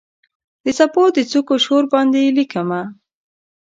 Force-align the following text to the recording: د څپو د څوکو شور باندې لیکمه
د 0.63 0.65
څپو 0.77 1.03
د 1.15 1.19
څوکو 1.31 1.55
شور 1.65 1.83
باندې 1.93 2.33
لیکمه 2.37 2.81